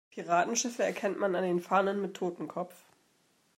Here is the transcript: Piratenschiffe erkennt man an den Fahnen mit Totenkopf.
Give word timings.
Piratenschiffe 0.09 0.81
erkennt 0.81 1.19
man 1.19 1.35
an 1.35 1.43
den 1.43 1.59
Fahnen 1.59 2.01
mit 2.01 2.15
Totenkopf. 2.15 2.73